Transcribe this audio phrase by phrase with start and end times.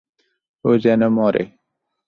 [0.65, 1.43] ও যেন মরে।